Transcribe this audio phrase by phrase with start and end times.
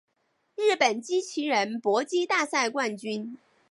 [0.55, 3.37] 日本机器人搏击大赛冠军